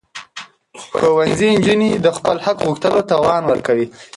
ښوونځي 0.87 1.47
نجونې 1.55 1.89
د 2.05 2.07
خپل 2.17 2.37
حق 2.45 2.57
غوښتلو 2.65 2.99
توان 3.11 3.41
ورکوي. 3.47 3.87